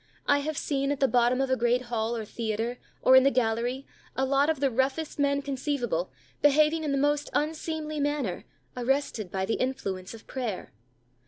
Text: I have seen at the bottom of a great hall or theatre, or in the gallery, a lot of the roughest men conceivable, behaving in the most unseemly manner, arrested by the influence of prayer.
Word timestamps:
I 0.25 0.39
have 0.39 0.57
seen 0.57 0.91
at 0.91 0.99
the 0.99 1.07
bottom 1.07 1.41
of 1.41 1.51
a 1.51 1.55
great 1.55 1.83
hall 1.83 2.17
or 2.17 2.25
theatre, 2.25 2.79
or 3.03 3.15
in 3.15 3.21
the 3.21 3.29
gallery, 3.29 3.85
a 4.15 4.25
lot 4.25 4.49
of 4.49 4.59
the 4.59 4.71
roughest 4.71 5.19
men 5.19 5.43
conceivable, 5.43 6.09
behaving 6.41 6.83
in 6.83 6.91
the 6.91 6.97
most 6.97 7.29
unseemly 7.33 7.99
manner, 7.99 8.45
arrested 8.75 9.29
by 9.31 9.45
the 9.45 9.61
influence 9.61 10.15
of 10.15 10.25
prayer. 10.25 10.71